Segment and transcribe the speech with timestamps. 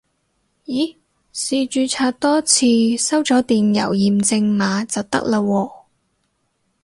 [0.65, 0.95] 咦
[1.31, 2.65] 試註冊多次
[2.97, 5.71] 收咗電郵驗證碼就得喇喎